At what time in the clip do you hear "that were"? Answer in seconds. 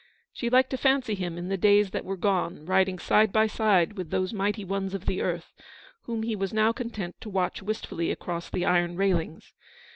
1.91-2.17